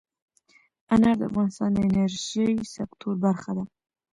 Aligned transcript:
انار 0.93 1.15
د 1.19 1.21
افغانستان 1.29 1.69
د 1.73 1.77
انرژۍ 1.87 2.51
سکتور 2.75 3.13
برخه 3.25 3.51
ده. 3.57 3.63